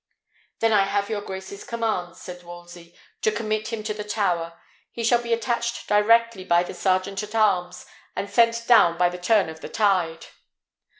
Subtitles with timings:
[0.61, 4.59] "Then I have your grace's commands," said Wolsey, "to commit him to the Tower.
[4.91, 7.85] He shall be attached directly by the sergeant at arms,
[8.15, 10.25] and sent down by the turn of the tide."